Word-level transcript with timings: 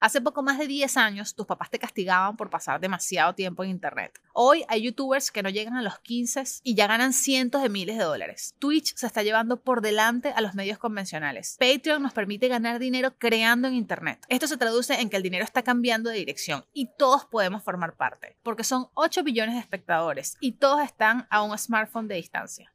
Hace 0.00 0.20
poco 0.20 0.44
más 0.44 0.58
de 0.58 0.68
10 0.68 0.96
años, 0.96 1.34
tus 1.34 1.44
papás 1.44 1.70
te 1.70 1.78
castigaban 1.80 2.36
por 2.36 2.50
pasar 2.50 2.78
demasiado 2.78 3.34
tiempo 3.34 3.64
en 3.64 3.70
Internet. 3.70 4.20
Hoy 4.32 4.64
hay 4.68 4.82
youtubers 4.82 5.32
que 5.32 5.42
no 5.42 5.50
llegan 5.50 5.74
a 5.74 5.82
los 5.82 5.98
15 5.98 6.44
y 6.62 6.76
ya 6.76 6.86
ganan 6.86 7.12
cientos 7.12 7.62
de 7.62 7.68
miles 7.68 7.98
de 7.98 8.04
dólares. 8.04 8.54
Twitch 8.60 8.94
se 8.94 9.08
está 9.08 9.24
llevando 9.24 9.56
por 9.56 9.80
delante 9.80 10.30
a 10.30 10.40
los 10.40 10.54
medios 10.54 10.78
convencionales. 10.78 11.56
Patreon 11.58 12.00
nos 12.00 12.12
permite 12.12 12.46
ganar 12.46 12.78
dinero 12.78 13.14
creando 13.18 13.66
en 13.66 13.74
Internet. 13.74 14.24
Esto 14.28 14.46
se 14.46 14.56
traduce 14.56 15.00
en 15.00 15.10
que 15.10 15.16
el 15.16 15.24
dinero 15.24 15.42
está 15.44 15.62
cambiando 15.62 16.10
de 16.10 16.18
dirección 16.18 16.64
y 16.72 16.90
todos 16.96 17.24
podemos 17.24 17.64
formar 17.64 17.96
parte, 17.96 18.36
porque 18.44 18.62
son 18.62 18.86
8 18.94 19.24
billones 19.24 19.56
de 19.56 19.60
espectadores 19.60 20.36
y 20.38 20.52
todos 20.52 20.80
están 20.80 21.26
a 21.28 21.42
un 21.42 21.58
smartphone 21.58 22.06
de 22.06 22.14
distancia. 22.14 22.72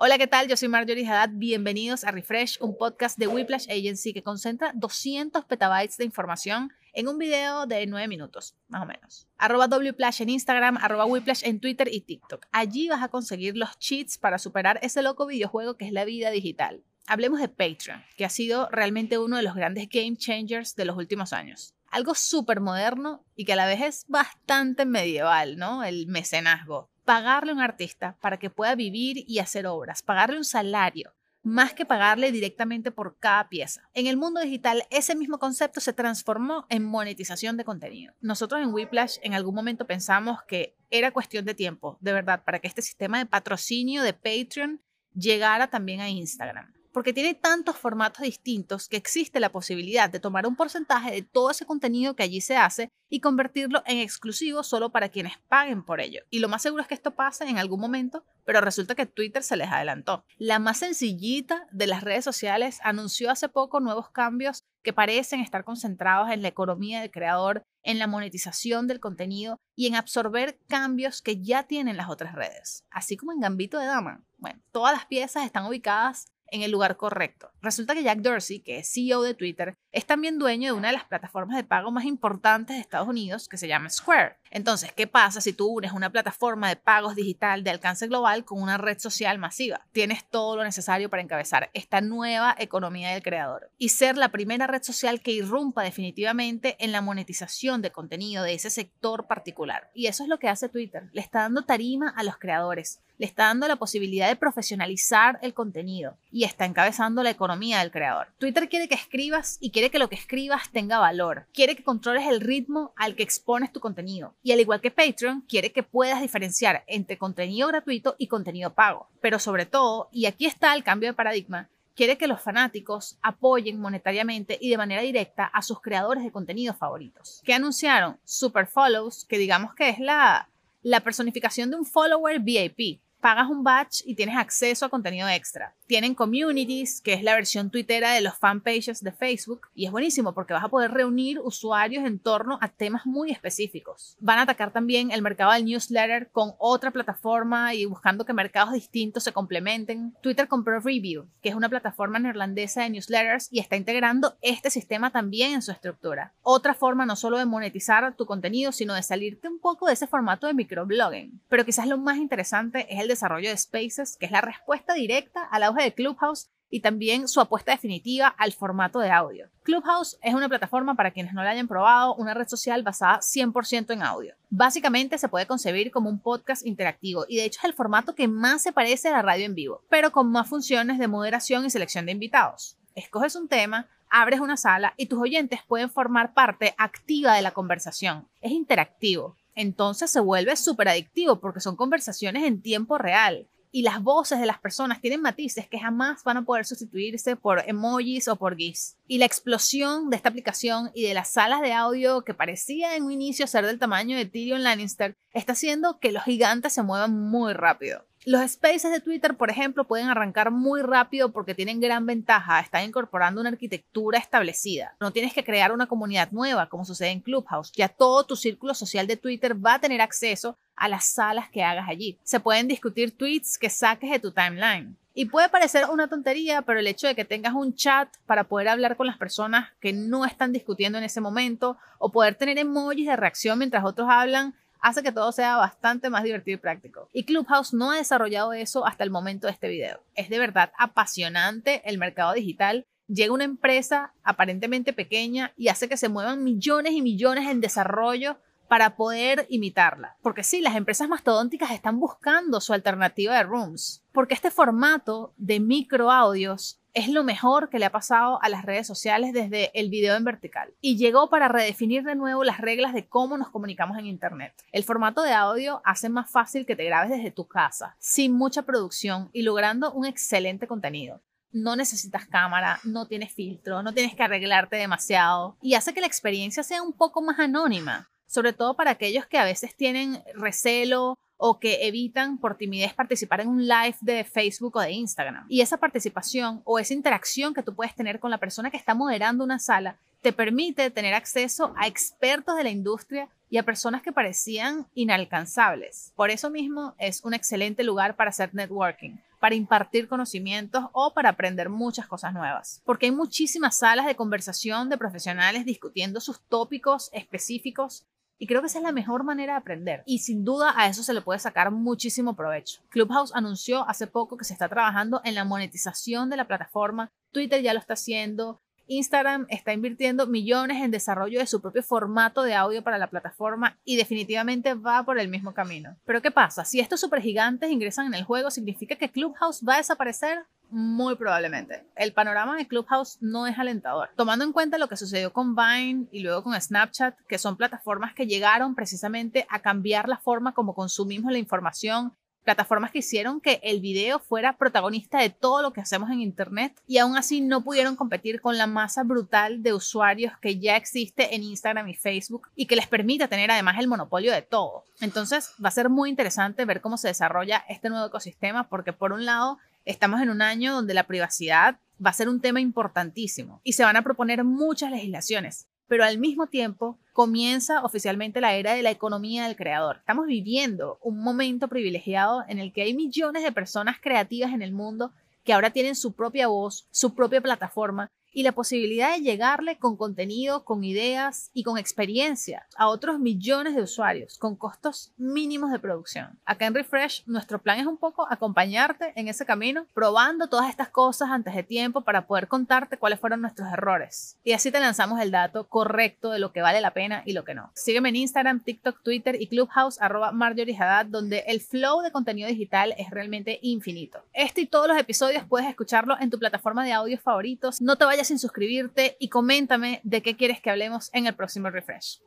Hola, 0.00 0.16
¿qué 0.16 0.28
tal? 0.28 0.46
Yo 0.46 0.56
soy 0.56 0.68
Marjorie 0.68 1.04
Haddad. 1.04 1.30
Bienvenidos 1.32 2.04
a 2.04 2.12
Refresh, 2.12 2.58
un 2.60 2.78
podcast 2.78 3.18
de 3.18 3.26
Whiplash 3.26 3.68
Agency 3.68 4.12
que 4.12 4.22
concentra 4.22 4.70
200 4.76 5.44
petabytes 5.44 5.96
de 5.96 6.04
información 6.04 6.70
en 6.92 7.08
un 7.08 7.18
video 7.18 7.66
de 7.66 7.84
9 7.84 8.06
minutos, 8.06 8.54
más 8.68 8.84
o 8.84 8.86
menos. 8.86 9.26
Arroba 9.38 9.66
Wplash 9.66 10.22
en 10.22 10.28
Instagram, 10.28 10.76
arroba 10.76 11.04
Whiplash 11.04 11.42
en 11.42 11.58
Twitter 11.58 11.88
y 11.90 12.02
TikTok. 12.02 12.46
Allí 12.52 12.86
vas 12.86 13.02
a 13.02 13.08
conseguir 13.08 13.56
los 13.56 13.76
cheats 13.80 14.18
para 14.18 14.38
superar 14.38 14.78
ese 14.82 15.02
loco 15.02 15.26
videojuego 15.26 15.76
que 15.76 15.86
es 15.86 15.92
la 15.92 16.04
vida 16.04 16.30
digital. 16.30 16.84
Hablemos 17.08 17.40
de 17.40 17.48
Patreon, 17.48 18.04
que 18.16 18.24
ha 18.24 18.30
sido 18.30 18.68
realmente 18.70 19.18
uno 19.18 19.36
de 19.36 19.42
los 19.42 19.56
grandes 19.56 19.88
game 19.88 20.16
changers 20.16 20.76
de 20.76 20.84
los 20.84 20.96
últimos 20.96 21.32
años 21.32 21.74
algo 21.90 22.14
súper 22.14 22.60
moderno 22.60 23.24
y 23.34 23.46
que 23.46 23.54
a 23.54 23.56
la 23.56 23.66
vez 23.66 23.80
es 23.80 24.04
bastante 24.08 24.84
medieval, 24.84 25.56
¿no? 25.56 25.84
El 25.84 26.06
mecenazgo 26.06 26.90
pagarle 27.08 27.52
a 27.52 27.54
un 27.54 27.62
artista 27.62 28.18
para 28.20 28.38
que 28.38 28.50
pueda 28.50 28.74
vivir 28.74 29.24
y 29.26 29.38
hacer 29.38 29.66
obras, 29.66 30.02
pagarle 30.02 30.36
un 30.36 30.44
salario, 30.44 31.14
más 31.42 31.72
que 31.72 31.86
pagarle 31.86 32.30
directamente 32.32 32.90
por 32.90 33.16
cada 33.18 33.48
pieza. 33.48 33.88
En 33.94 34.06
el 34.06 34.18
mundo 34.18 34.42
digital, 34.42 34.82
ese 34.90 35.16
mismo 35.16 35.38
concepto 35.38 35.80
se 35.80 35.94
transformó 35.94 36.66
en 36.68 36.84
monetización 36.84 37.56
de 37.56 37.64
contenido. 37.64 38.12
Nosotros 38.20 38.60
en 38.60 38.74
Whiplash 38.74 39.16
en 39.22 39.32
algún 39.32 39.54
momento 39.54 39.86
pensamos 39.86 40.42
que 40.42 40.76
era 40.90 41.10
cuestión 41.10 41.46
de 41.46 41.54
tiempo, 41.54 41.96
de 42.02 42.12
verdad, 42.12 42.44
para 42.44 42.58
que 42.58 42.68
este 42.68 42.82
sistema 42.82 43.16
de 43.16 43.24
patrocinio 43.24 44.02
de 44.02 44.12
Patreon 44.12 44.82
llegara 45.14 45.70
también 45.70 46.02
a 46.02 46.10
Instagram 46.10 46.74
porque 46.98 47.12
tiene 47.12 47.34
tantos 47.34 47.76
formatos 47.76 48.22
distintos 48.22 48.88
que 48.88 48.96
existe 48.96 49.38
la 49.38 49.52
posibilidad 49.52 50.10
de 50.10 50.18
tomar 50.18 50.48
un 50.48 50.56
porcentaje 50.56 51.12
de 51.12 51.22
todo 51.22 51.52
ese 51.52 51.64
contenido 51.64 52.16
que 52.16 52.24
allí 52.24 52.40
se 52.40 52.56
hace 52.56 52.90
y 53.08 53.20
convertirlo 53.20 53.84
en 53.86 53.98
exclusivo 53.98 54.64
solo 54.64 54.90
para 54.90 55.08
quienes 55.08 55.38
paguen 55.46 55.84
por 55.84 56.00
ello. 56.00 56.22
Y 56.28 56.40
lo 56.40 56.48
más 56.48 56.62
seguro 56.62 56.82
es 56.82 56.88
que 56.88 56.94
esto 56.94 57.14
pase 57.14 57.44
en 57.44 57.56
algún 57.56 57.78
momento, 57.78 58.24
pero 58.44 58.60
resulta 58.60 58.96
que 58.96 59.06
Twitter 59.06 59.44
se 59.44 59.56
les 59.56 59.70
adelantó. 59.70 60.24
La 60.38 60.58
más 60.58 60.78
sencillita 60.78 61.68
de 61.70 61.86
las 61.86 62.02
redes 62.02 62.24
sociales 62.24 62.80
anunció 62.82 63.30
hace 63.30 63.48
poco 63.48 63.78
nuevos 63.78 64.10
cambios 64.10 64.64
que 64.82 64.92
parecen 64.92 65.38
estar 65.38 65.62
concentrados 65.62 66.30
en 66.30 66.42
la 66.42 66.48
economía 66.48 67.00
del 67.00 67.12
creador, 67.12 67.62
en 67.84 68.00
la 68.00 68.08
monetización 68.08 68.88
del 68.88 68.98
contenido 68.98 69.60
y 69.76 69.86
en 69.86 69.94
absorber 69.94 70.58
cambios 70.68 71.22
que 71.22 71.40
ya 71.40 71.62
tienen 71.62 71.96
las 71.96 72.08
otras 72.08 72.34
redes. 72.34 72.84
Así 72.90 73.16
como 73.16 73.30
en 73.30 73.38
Gambito 73.38 73.78
de 73.78 73.86
Dama. 73.86 74.24
Bueno, 74.36 74.60
todas 74.72 74.92
las 74.92 75.06
piezas 75.06 75.44
están 75.44 75.64
ubicadas 75.66 76.26
en 76.50 76.62
el 76.62 76.70
lugar 76.70 76.96
correcto. 76.96 77.50
Resulta 77.60 77.94
que 77.94 78.02
Jack 78.02 78.20
Dorsey, 78.20 78.60
que 78.60 78.78
es 78.78 78.92
CEO 78.92 79.22
de 79.22 79.34
Twitter, 79.34 79.76
es 79.92 80.06
también 80.06 80.38
dueño 80.38 80.72
de 80.72 80.78
una 80.78 80.88
de 80.88 80.94
las 80.94 81.04
plataformas 81.04 81.56
de 81.56 81.64
pago 81.64 81.90
más 81.90 82.04
importantes 82.04 82.76
de 82.76 82.80
Estados 82.80 83.08
Unidos 83.08 83.48
que 83.48 83.56
se 83.56 83.68
llama 83.68 83.90
Square. 83.90 84.36
Entonces, 84.50 84.92
¿qué 84.92 85.06
pasa 85.06 85.40
si 85.40 85.52
tú 85.52 85.66
unes 85.68 85.92
una 85.92 86.10
plataforma 86.10 86.68
de 86.68 86.76
pagos 86.76 87.14
digital 87.14 87.64
de 87.64 87.70
alcance 87.70 88.06
global 88.06 88.44
con 88.44 88.62
una 88.62 88.78
red 88.78 88.98
social 88.98 89.38
masiva? 89.38 89.86
Tienes 89.92 90.28
todo 90.28 90.56
lo 90.56 90.64
necesario 90.64 91.10
para 91.10 91.22
encabezar 91.22 91.70
esta 91.74 92.00
nueva 92.00 92.54
economía 92.58 93.10
del 93.10 93.22
creador 93.22 93.70
y 93.76 93.90
ser 93.90 94.16
la 94.16 94.30
primera 94.30 94.66
red 94.66 94.82
social 94.82 95.20
que 95.20 95.32
irrumpa 95.32 95.82
definitivamente 95.82 96.76
en 96.78 96.92
la 96.92 97.02
monetización 97.02 97.82
de 97.82 97.92
contenido 97.92 98.44
de 98.44 98.54
ese 98.54 98.70
sector 98.70 99.26
particular. 99.26 99.90
Y 99.94 100.06
eso 100.06 100.22
es 100.22 100.28
lo 100.28 100.38
que 100.38 100.48
hace 100.48 100.68
Twitter. 100.68 101.08
Le 101.12 101.20
está 101.20 101.40
dando 101.40 101.62
tarima 101.62 102.08
a 102.10 102.22
los 102.22 102.38
creadores 102.38 103.00
le 103.18 103.26
está 103.26 103.44
dando 103.44 103.68
la 103.68 103.76
posibilidad 103.76 104.28
de 104.28 104.36
profesionalizar 104.36 105.38
el 105.42 105.52
contenido 105.52 106.16
y 106.30 106.37
está 106.44 106.64
encabezando 106.64 107.22
la 107.22 107.30
economía 107.30 107.80
del 107.80 107.90
creador. 107.90 108.28
Twitter 108.38 108.68
quiere 108.68 108.88
que 108.88 108.94
escribas 108.94 109.58
y 109.60 109.70
quiere 109.70 109.90
que 109.90 109.98
lo 109.98 110.08
que 110.08 110.16
escribas 110.16 110.70
tenga 110.70 110.98
valor. 110.98 111.46
Quiere 111.52 111.76
que 111.76 111.84
controles 111.84 112.26
el 112.26 112.40
ritmo 112.40 112.92
al 112.96 113.14
que 113.14 113.22
expones 113.22 113.72
tu 113.72 113.80
contenido. 113.80 114.34
Y 114.42 114.52
al 114.52 114.60
igual 114.60 114.80
que 114.80 114.90
Patreon, 114.90 115.42
quiere 115.42 115.72
que 115.72 115.82
puedas 115.82 116.20
diferenciar 116.20 116.84
entre 116.86 117.18
contenido 117.18 117.68
gratuito 117.68 118.16
y 118.18 118.26
contenido 118.28 118.74
pago. 118.74 119.08
Pero 119.20 119.38
sobre 119.38 119.66
todo, 119.66 120.08
y 120.12 120.26
aquí 120.26 120.46
está 120.46 120.74
el 120.74 120.84
cambio 120.84 121.10
de 121.10 121.14
paradigma, 121.14 121.68
quiere 121.98 122.16
que 122.16 122.28
los 122.28 122.40
fanáticos 122.40 123.18
apoyen 123.22 123.80
monetariamente 123.80 124.56
y 124.60 124.70
de 124.70 124.76
manera 124.76 125.02
directa 125.02 125.46
a 125.46 125.62
sus 125.62 125.80
creadores 125.80 126.22
de 126.22 126.30
contenido 126.30 126.72
favoritos. 126.72 127.42
¿Qué 127.44 127.54
anunciaron? 127.54 128.20
Super 128.24 128.68
Follows, 128.68 129.24
que 129.28 129.36
digamos 129.36 129.74
que 129.74 129.88
es 129.88 129.98
la, 129.98 130.48
la 130.82 131.00
personificación 131.00 131.70
de 131.70 131.76
un 131.76 131.84
follower 131.84 132.38
VIP 132.38 133.00
pagas 133.20 133.48
un 133.48 133.64
batch 133.64 134.02
y 134.04 134.14
tienes 134.14 134.36
acceso 134.36 134.86
a 134.86 134.88
contenido 134.88 135.28
extra. 135.28 135.74
Tienen 135.86 136.14
communities, 136.14 137.00
que 137.00 137.14
es 137.14 137.22
la 137.22 137.34
versión 137.34 137.70
twittera 137.70 138.12
de 138.12 138.20
los 138.20 138.36
fanpages 138.36 139.02
de 139.02 139.12
Facebook, 139.12 139.68
y 139.74 139.86
es 139.86 139.92
buenísimo 139.92 140.34
porque 140.34 140.52
vas 140.52 140.64
a 140.64 140.68
poder 140.68 140.92
reunir 140.92 141.40
usuarios 141.40 142.04
en 142.04 142.18
torno 142.18 142.58
a 142.60 142.68
temas 142.68 143.06
muy 143.06 143.30
específicos. 143.30 144.16
Van 144.20 144.38
a 144.38 144.42
atacar 144.42 144.72
también 144.72 145.10
el 145.10 145.22
mercado 145.22 145.52
del 145.52 145.64
newsletter 145.64 146.30
con 146.30 146.52
otra 146.58 146.90
plataforma 146.90 147.74
y 147.74 147.84
buscando 147.86 148.24
que 148.24 148.32
mercados 148.32 148.74
distintos 148.74 149.24
se 149.24 149.32
complementen. 149.32 150.14
Twitter 150.20 150.46
compró 150.46 150.78
Review, 150.80 151.28
que 151.42 151.48
es 151.48 151.54
una 151.54 151.68
plataforma 151.68 152.18
neerlandesa 152.18 152.82
de 152.82 152.90
newsletters 152.90 153.48
y 153.50 153.58
está 153.60 153.76
integrando 153.76 154.36
este 154.42 154.70
sistema 154.70 155.10
también 155.10 155.54
en 155.54 155.62
su 155.62 155.72
estructura. 155.72 156.32
Otra 156.42 156.74
forma 156.74 157.06
no 157.06 157.16
solo 157.16 157.38
de 157.38 157.46
monetizar 157.46 158.14
tu 158.14 158.26
contenido, 158.26 158.72
sino 158.72 158.94
de 158.94 159.02
salirte 159.02 159.48
un 159.48 159.58
poco 159.58 159.86
de 159.86 159.94
ese 159.94 160.06
formato 160.06 160.46
de 160.46 160.54
microblogging. 160.54 161.40
Pero 161.48 161.64
quizás 161.64 161.86
lo 161.86 161.98
más 161.98 162.18
interesante 162.18 162.86
es 162.92 163.00
el 163.00 163.07
desarrollo 163.08 163.50
de 163.50 163.56
Spaces, 163.56 164.16
que 164.18 164.26
es 164.26 164.32
la 164.32 164.40
respuesta 164.40 164.94
directa 164.94 165.42
al 165.42 165.64
auge 165.64 165.82
de 165.82 165.94
Clubhouse 165.94 166.50
y 166.70 166.80
también 166.80 167.28
su 167.28 167.40
apuesta 167.40 167.72
definitiva 167.72 168.28
al 168.28 168.52
formato 168.52 168.98
de 169.00 169.10
audio. 169.10 169.48
Clubhouse 169.62 170.18
es 170.22 170.34
una 170.34 170.48
plataforma 170.48 170.94
para 170.94 171.10
quienes 171.10 171.32
no 171.32 171.42
la 171.42 171.50
hayan 171.50 171.68
probado, 171.68 172.14
una 172.14 172.34
red 172.34 172.48
social 172.48 172.82
basada 172.82 173.20
100% 173.20 173.92
en 173.92 174.02
audio. 174.02 174.34
Básicamente 174.50 175.18
se 175.18 175.28
puede 175.28 175.46
concebir 175.46 175.90
como 175.90 176.10
un 176.10 176.20
podcast 176.20 176.66
interactivo 176.66 177.24
y 177.28 177.36
de 177.36 177.44
hecho 177.44 177.60
es 177.60 177.64
el 177.64 177.74
formato 177.74 178.14
que 178.14 178.28
más 178.28 178.62
se 178.62 178.72
parece 178.72 179.08
a 179.08 179.12
la 179.12 179.22
radio 179.22 179.46
en 179.46 179.54
vivo, 179.54 179.82
pero 179.88 180.12
con 180.12 180.30
más 180.30 180.48
funciones 180.48 180.98
de 180.98 181.08
moderación 181.08 181.64
y 181.64 181.70
selección 181.70 182.06
de 182.06 182.12
invitados. 182.12 182.76
Escoges 182.94 183.36
un 183.36 183.48
tema, 183.48 183.88
abres 184.10 184.40
una 184.40 184.56
sala 184.56 184.94
y 184.96 185.06
tus 185.06 185.20
oyentes 185.20 185.60
pueden 185.66 185.90
formar 185.90 186.34
parte 186.34 186.74
activa 186.78 187.34
de 187.34 187.42
la 187.42 187.52
conversación. 187.52 188.28
Es 188.40 188.52
interactivo 188.52 189.36
entonces 189.58 190.08
se 190.08 190.20
vuelve 190.20 190.54
súper 190.54 190.88
adictivo 190.88 191.40
porque 191.40 191.60
son 191.60 191.74
conversaciones 191.74 192.44
en 192.44 192.62
tiempo 192.62 192.96
real 192.96 193.48
y 193.70 193.82
las 193.82 194.02
voces 194.02 194.38
de 194.40 194.46
las 194.46 194.58
personas 194.58 195.00
tienen 195.00 195.20
matices 195.20 195.68
que 195.68 195.78
jamás 195.78 196.22
van 196.24 196.38
a 196.38 196.44
poder 196.44 196.64
sustituirse 196.64 197.36
por 197.36 197.62
emojis 197.66 198.28
o 198.28 198.36
por 198.36 198.56
GIFs. 198.56 198.96
Y 199.06 199.18
la 199.18 199.26
explosión 199.26 200.10
de 200.10 200.16
esta 200.16 200.28
aplicación 200.28 200.90
y 200.94 201.02
de 201.02 201.12
las 201.12 201.32
salas 201.32 201.60
de 201.60 201.72
audio 201.72 202.22
que 202.22 202.34
parecía 202.34 202.96
en 202.96 203.02
un 203.02 203.12
inicio 203.12 203.46
ser 203.46 203.66
del 203.66 203.78
tamaño 203.78 204.16
de 204.16 204.26
Tyrion 204.26 204.62
Lannister 204.62 205.16
está 205.32 205.52
haciendo 205.52 205.98
que 205.98 206.12
los 206.12 206.22
gigantes 206.22 206.72
se 206.72 206.82
muevan 206.82 207.18
muy 207.18 207.52
rápido. 207.52 208.07
Los 208.24 208.50
spaces 208.50 208.90
de 208.90 209.00
Twitter, 209.00 209.36
por 209.36 209.50
ejemplo, 209.50 209.84
pueden 209.84 210.08
arrancar 210.08 210.50
muy 210.50 210.82
rápido 210.82 211.30
porque 211.30 211.54
tienen 211.54 211.80
gran 211.80 212.04
ventaja, 212.04 212.60
están 212.60 212.84
incorporando 212.84 213.40
una 213.40 213.50
arquitectura 213.50 214.18
establecida. 214.18 214.96
No 215.00 215.12
tienes 215.12 215.32
que 215.32 215.44
crear 215.44 215.72
una 215.72 215.86
comunidad 215.86 216.30
nueva 216.32 216.68
como 216.68 216.84
sucede 216.84 217.10
en 217.10 217.20
Clubhouse. 217.20 217.72
Ya 217.72 217.88
todo 217.88 218.24
tu 218.24 218.36
círculo 218.36 218.74
social 218.74 219.06
de 219.06 219.16
Twitter 219.16 219.54
va 219.54 219.74
a 219.74 219.78
tener 219.80 220.00
acceso 220.00 220.58
a 220.76 220.88
las 220.88 221.06
salas 221.06 221.48
que 221.48 221.62
hagas 221.62 221.88
allí. 221.88 222.18
Se 222.22 222.40
pueden 222.40 222.68
discutir 222.68 223.16
tweets 223.16 223.56
que 223.58 223.70
saques 223.70 224.10
de 224.10 224.18
tu 224.18 224.32
timeline. 224.32 224.96
Y 225.14 225.24
puede 225.24 225.48
parecer 225.48 225.84
una 225.90 226.06
tontería, 226.06 226.62
pero 226.62 226.78
el 226.78 226.86
hecho 226.86 227.08
de 227.08 227.16
que 227.16 227.24
tengas 227.24 227.54
un 227.54 227.74
chat 227.74 228.08
para 228.26 228.44
poder 228.44 228.68
hablar 228.68 228.96
con 228.96 229.06
las 229.06 229.16
personas 229.16 229.70
que 229.80 229.92
no 229.92 230.24
están 230.24 230.52
discutiendo 230.52 230.98
en 230.98 231.04
ese 231.04 231.20
momento 231.20 231.76
o 231.98 232.12
poder 232.12 232.36
tener 232.36 232.56
emojis 232.58 233.06
de 233.06 233.16
reacción 233.16 233.58
mientras 233.58 233.84
otros 233.84 234.08
hablan 234.10 234.54
hace 234.80 235.02
que 235.02 235.12
todo 235.12 235.32
sea 235.32 235.56
bastante 235.56 236.10
más 236.10 236.24
divertido 236.24 236.56
y 236.56 236.60
práctico. 236.60 237.08
Y 237.12 237.24
Clubhouse 237.24 237.72
no 237.72 237.90
ha 237.90 237.96
desarrollado 237.96 238.52
eso 238.52 238.86
hasta 238.86 239.04
el 239.04 239.10
momento 239.10 239.46
de 239.46 239.52
este 239.52 239.68
video. 239.68 240.00
Es 240.14 240.28
de 240.28 240.38
verdad 240.38 240.72
apasionante 240.78 241.82
el 241.84 241.98
mercado 241.98 242.32
digital. 242.32 242.86
Llega 243.06 243.32
una 243.32 243.44
empresa 243.44 244.12
aparentemente 244.22 244.92
pequeña 244.92 245.52
y 245.56 245.68
hace 245.68 245.88
que 245.88 245.96
se 245.96 246.08
muevan 246.08 246.44
millones 246.44 246.92
y 246.92 247.02
millones 247.02 247.48
en 247.48 247.60
desarrollo 247.60 248.38
para 248.68 248.96
poder 248.96 249.46
imitarla. 249.48 250.16
Porque 250.22 250.44
sí, 250.44 250.60
las 250.60 250.76
empresas 250.76 251.08
mastodónticas 251.08 251.70
están 251.70 251.98
buscando 251.98 252.60
su 252.60 252.74
alternativa 252.74 253.34
de 253.34 253.42
rooms. 253.42 254.04
Porque 254.12 254.34
este 254.34 254.50
formato 254.50 255.32
de 255.38 255.58
micro 255.58 256.12
audios 256.12 256.77
es 256.94 257.08
lo 257.08 257.24
mejor 257.24 257.68
que 257.68 257.78
le 257.78 257.84
ha 257.84 257.92
pasado 257.92 258.42
a 258.42 258.48
las 258.48 258.64
redes 258.64 258.86
sociales 258.86 259.32
desde 259.32 259.70
el 259.78 259.90
video 259.90 260.16
en 260.16 260.24
vertical 260.24 260.74
y 260.80 260.96
llegó 260.96 261.30
para 261.30 261.48
redefinir 261.48 262.02
de 262.02 262.14
nuevo 262.14 262.44
las 262.44 262.60
reglas 262.60 262.94
de 262.94 263.06
cómo 263.06 263.36
nos 263.36 263.50
comunicamos 263.50 263.98
en 263.98 264.06
Internet. 264.06 264.54
El 264.72 264.84
formato 264.84 265.22
de 265.22 265.32
audio 265.32 265.80
hace 265.84 266.08
más 266.08 266.30
fácil 266.30 266.66
que 266.66 266.76
te 266.76 266.84
grabes 266.84 267.10
desde 267.10 267.30
tu 267.30 267.46
casa, 267.46 267.96
sin 267.98 268.32
mucha 268.32 268.62
producción 268.62 269.30
y 269.32 269.42
logrando 269.42 269.92
un 269.92 270.06
excelente 270.06 270.66
contenido. 270.66 271.20
No 271.50 271.76
necesitas 271.76 272.26
cámara, 272.26 272.80
no 272.84 273.06
tienes 273.06 273.32
filtro, 273.32 273.82
no 273.82 273.94
tienes 273.94 274.14
que 274.14 274.22
arreglarte 274.22 274.76
demasiado 274.76 275.56
y 275.62 275.74
hace 275.74 275.94
que 275.94 276.00
la 276.00 276.06
experiencia 276.06 276.62
sea 276.62 276.82
un 276.82 276.92
poco 276.92 277.22
más 277.22 277.38
anónima, 277.38 278.10
sobre 278.26 278.52
todo 278.52 278.76
para 278.76 278.90
aquellos 278.90 279.26
que 279.26 279.38
a 279.38 279.44
veces 279.44 279.74
tienen 279.74 280.22
recelo 280.34 281.18
o 281.38 281.58
que 281.58 281.86
evitan 281.86 282.36
por 282.36 282.56
timidez 282.56 282.92
participar 282.92 283.40
en 283.40 283.48
un 283.48 283.66
live 283.66 283.96
de 284.02 284.24
Facebook 284.24 284.76
o 284.76 284.80
de 284.80 284.90
Instagram. 284.90 285.46
Y 285.48 285.62
esa 285.62 285.78
participación 285.78 286.60
o 286.64 286.78
esa 286.78 286.92
interacción 286.92 287.54
que 287.54 287.62
tú 287.62 287.74
puedes 287.74 287.94
tener 287.94 288.20
con 288.20 288.30
la 288.30 288.38
persona 288.38 288.70
que 288.70 288.76
está 288.76 288.94
moderando 288.94 289.44
una 289.44 289.58
sala 289.58 289.96
te 290.20 290.32
permite 290.32 290.90
tener 290.90 291.14
acceso 291.14 291.72
a 291.76 291.86
expertos 291.86 292.56
de 292.56 292.64
la 292.64 292.70
industria 292.70 293.28
y 293.50 293.56
a 293.56 293.62
personas 293.62 294.02
que 294.02 294.12
parecían 294.12 294.86
inalcanzables. 294.94 296.12
Por 296.16 296.30
eso 296.30 296.50
mismo 296.50 296.94
es 296.98 297.24
un 297.24 297.34
excelente 297.34 297.82
lugar 297.84 298.16
para 298.16 298.30
hacer 298.30 298.54
networking, 298.54 299.16
para 299.40 299.54
impartir 299.54 300.08
conocimientos 300.08 300.84
o 300.92 301.14
para 301.14 301.30
aprender 301.30 301.68
muchas 301.68 302.06
cosas 302.06 302.34
nuevas. 302.34 302.82
Porque 302.84 303.06
hay 303.06 303.12
muchísimas 303.12 303.78
salas 303.78 304.06
de 304.06 304.16
conversación 304.16 304.88
de 304.88 304.98
profesionales 304.98 305.64
discutiendo 305.64 306.20
sus 306.20 306.40
tópicos 306.40 307.10
específicos 307.12 308.04
y 308.38 308.46
creo 308.46 308.60
que 308.60 308.68
esa 308.68 308.78
es 308.78 308.84
la 308.84 308.92
mejor 308.92 309.24
manera 309.24 309.54
de 309.54 309.58
aprender. 309.58 310.02
Y 310.06 310.20
sin 310.20 310.44
duda 310.44 310.72
a 310.76 310.88
eso 310.88 311.02
se 311.02 311.12
le 311.12 311.22
puede 311.22 311.40
sacar 311.40 311.70
muchísimo 311.70 312.36
provecho. 312.36 312.80
Clubhouse 312.88 313.34
anunció 313.34 313.88
hace 313.88 314.06
poco 314.06 314.36
que 314.36 314.44
se 314.44 314.52
está 314.52 314.68
trabajando 314.68 315.20
en 315.24 315.34
la 315.34 315.44
monetización 315.44 316.30
de 316.30 316.36
la 316.36 316.46
plataforma. 316.46 317.10
Twitter 317.32 317.62
ya 317.62 317.74
lo 317.74 317.80
está 317.80 317.94
haciendo. 317.94 318.60
Instagram 318.86 319.46
está 319.50 319.74
invirtiendo 319.74 320.26
millones 320.26 320.82
en 320.82 320.90
desarrollo 320.90 321.40
de 321.40 321.46
su 321.46 321.60
propio 321.60 321.82
formato 321.82 322.42
de 322.42 322.54
audio 322.54 322.82
para 322.82 322.96
la 322.96 323.10
plataforma 323.10 323.78
y 323.84 323.96
definitivamente 323.96 324.72
va 324.74 325.04
por 325.04 325.18
el 325.18 325.28
mismo 325.28 325.52
camino. 325.52 325.96
Pero 326.06 326.22
¿qué 326.22 326.30
pasa? 326.30 326.64
Si 326.64 326.80
estos 326.80 327.00
supergigantes 327.00 327.70
ingresan 327.70 328.06
en 328.06 328.14
el 328.14 328.24
juego, 328.24 328.50
¿significa 328.50 328.96
que 328.96 329.10
Clubhouse 329.10 329.62
va 329.66 329.74
a 329.74 329.78
desaparecer? 329.78 330.46
Muy 330.70 331.16
probablemente. 331.16 331.86
El 331.96 332.12
panorama 332.12 332.56
de 332.56 332.68
Clubhouse 332.68 333.18
no 333.20 333.46
es 333.46 333.58
alentador. 333.58 334.10
Tomando 334.16 334.44
en 334.44 334.52
cuenta 334.52 334.78
lo 334.78 334.88
que 334.88 334.96
sucedió 334.96 335.32
con 335.32 335.56
Vine 335.56 336.06
y 336.12 336.20
luego 336.20 336.42
con 336.42 336.60
Snapchat, 336.60 337.16
que 337.26 337.38
son 337.38 337.56
plataformas 337.56 338.14
que 338.14 338.26
llegaron 338.26 338.74
precisamente 338.74 339.46
a 339.48 339.60
cambiar 339.60 340.08
la 340.08 340.18
forma 340.18 340.52
como 340.52 340.74
consumimos 340.74 341.32
la 341.32 341.38
información, 341.38 342.12
plataformas 342.48 342.90
que 342.90 343.00
hicieron 343.00 343.42
que 343.42 343.60
el 343.62 343.80
video 343.82 344.20
fuera 344.20 344.56
protagonista 344.56 345.20
de 345.20 345.28
todo 345.28 345.60
lo 345.60 345.74
que 345.74 345.82
hacemos 345.82 346.10
en 346.10 346.22
Internet 346.22 346.80
y 346.86 346.96
aún 346.96 347.14
así 347.14 347.42
no 347.42 347.62
pudieron 347.62 347.94
competir 347.94 348.40
con 348.40 348.56
la 348.56 348.66
masa 348.66 349.02
brutal 349.02 349.62
de 349.62 349.74
usuarios 349.74 350.32
que 350.40 350.58
ya 350.58 350.74
existe 350.76 351.34
en 351.34 351.42
Instagram 351.42 351.88
y 351.88 351.94
Facebook 351.94 352.48
y 352.56 352.64
que 352.64 352.76
les 352.76 352.86
permite 352.86 353.28
tener 353.28 353.50
además 353.50 353.76
el 353.78 353.86
monopolio 353.86 354.32
de 354.32 354.40
todo. 354.40 354.84
Entonces 355.02 355.52
va 355.62 355.68
a 355.68 355.72
ser 355.72 355.90
muy 355.90 356.08
interesante 356.08 356.64
ver 356.64 356.80
cómo 356.80 356.96
se 356.96 357.08
desarrolla 357.08 357.66
este 357.68 357.90
nuevo 357.90 358.06
ecosistema 358.06 358.70
porque 358.70 358.94
por 358.94 359.12
un 359.12 359.26
lado 359.26 359.58
Estamos 359.88 360.20
en 360.20 360.28
un 360.28 360.42
año 360.42 360.74
donde 360.74 360.92
la 360.92 361.06
privacidad 361.06 361.80
va 362.04 362.10
a 362.10 362.12
ser 362.12 362.28
un 362.28 362.42
tema 362.42 362.60
importantísimo 362.60 363.62
y 363.64 363.72
se 363.72 363.84
van 363.84 363.96
a 363.96 364.02
proponer 364.02 364.44
muchas 364.44 364.90
legislaciones, 364.90 365.66
pero 365.86 366.04
al 366.04 366.18
mismo 366.18 366.46
tiempo 366.46 366.98
comienza 367.14 367.82
oficialmente 367.82 368.42
la 368.42 368.52
era 368.52 368.74
de 368.74 368.82
la 368.82 368.90
economía 368.90 369.46
del 369.46 369.56
creador. 369.56 369.96
Estamos 369.96 370.26
viviendo 370.26 370.98
un 371.02 371.22
momento 371.22 371.68
privilegiado 371.68 372.44
en 372.48 372.58
el 372.58 372.70
que 372.74 372.82
hay 372.82 372.92
millones 372.92 373.42
de 373.42 373.50
personas 373.50 373.96
creativas 373.98 374.52
en 374.52 374.60
el 374.60 374.72
mundo 374.72 375.14
que 375.42 375.54
ahora 375.54 375.70
tienen 375.70 375.94
su 375.94 376.12
propia 376.12 376.48
voz, 376.48 376.86
su 376.90 377.14
propia 377.14 377.40
plataforma 377.40 378.10
y 378.38 378.44
la 378.44 378.52
posibilidad 378.52 379.16
de 379.16 379.20
llegarle 379.20 379.78
con 379.78 379.96
contenido, 379.96 380.64
con 380.64 380.84
ideas 380.84 381.50
y 381.54 381.64
con 381.64 381.76
experiencia 381.76 382.68
a 382.76 382.86
otros 382.86 383.18
millones 383.18 383.74
de 383.74 383.82
usuarios 383.82 384.38
con 384.38 384.54
costos 384.54 385.12
mínimos 385.16 385.72
de 385.72 385.80
producción. 385.80 386.38
Acá 386.44 386.66
en 386.66 386.74
Refresh 386.74 387.24
nuestro 387.26 387.60
plan 387.60 387.80
es 387.80 387.86
un 387.88 387.96
poco 387.96 388.28
acompañarte 388.30 389.12
en 389.16 389.26
ese 389.26 389.44
camino, 389.44 389.86
probando 389.92 390.46
todas 390.46 390.70
estas 390.70 390.88
cosas 390.88 391.30
antes 391.30 391.52
de 391.52 391.64
tiempo 391.64 392.02
para 392.02 392.28
poder 392.28 392.46
contarte 392.46 392.96
cuáles 392.96 393.18
fueron 393.18 393.40
nuestros 393.40 393.72
errores. 393.72 394.38
Y 394.44 394.52
así 394.52 394.70
te 394.70 394.78
lanzamos 394.78 395.20
el 395.20 395.32
dato 395.32 395.66
correcto 395.66 396.30
de 396.30 396.38
lo 396.38 396.52
que 396.52 396.62
vale 396.62 396.80
la 396.80 396.92
pena 396.92 397.24
y 397.26 397.32
lo 397.32 397.42
que 397.42 397.56
no. 397.56 397.72
Sígueme 397.74 398.10
en 398.10 398.16
Instagram, 398.16 398.60
TikTok, 398.60 399.02
Twitter 399.02 399.36
y 399.42 399.48
Clubhouse 399.48 400.00
arroba 400.00 400.30
Marjorie 400.30 400.76
Haddad, 400.78 401.06
donde 401.06 401.42
el 401.48 401.60
flow 401.60 402.02
de 402.02 402.12
contenido 402.12 402.48
digital 402.48 402.94
es 402.98 403.10
realmente 403.10 403.58
infinito. 403.62 404.20
Este 404.32 404.60
y 404.60 404.66
todos 404.66 404.86
los 404.86 404.96
episodios 404.96 405.42
puedes 405.48 405.68
escucharlo 405.68 406.16
en 406.20 406.30
tu 406.30 406.38
plataforma 406.38 406.84
de 406.84 406.92
audio 406.92 407.18
favoritos. 407.18 407.80
No 407.80 407.96
te 407.96 408.04
vayas 408.04 408.27
sin 408.28 408.38
suscribirte 408.38 409.16
y 409.18 409.28
coméntame 409.28 410.00
de 410.04 410.22
qué 410.22 410.36
quieres 410.36 410.60
que 410.60 410.70
hablemos 410.70 411.10
en 411.12 411.26
el 411.26 411.34
próximo 411.34 411.70
refresh. 411.70 412.20